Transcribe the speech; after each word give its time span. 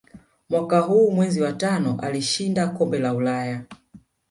Mwaka 0.49 0.79
huu 0.79 1.11
mwezi 1.11 1.41
wa 1.41 1.53
tano 1.53 1.99
alishinda 1.99 2.67
kombe 2.67 2.99
la 2.99 3.13
ulaya 3.13 3.63